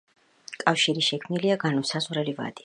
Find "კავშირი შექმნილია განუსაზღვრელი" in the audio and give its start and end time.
0.63-2.35